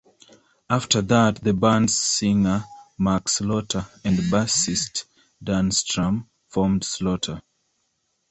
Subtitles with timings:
[0.67, 2.65] After that, the band's singer
[2.97, 5.05] Mark Slaughter and bassist
[5.43, 7.43] Dana Strum formed Slaughter.